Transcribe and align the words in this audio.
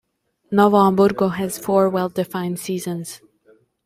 Novo 0.51 0.79
Hamburgo 0.83 1.27
has 1.27 1.59
four 1.59 1.87
well 1.87 2.09
defined 2.09 2.57
seasons. 2.57 3.21